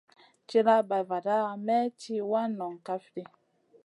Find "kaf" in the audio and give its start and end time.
2.85-3.03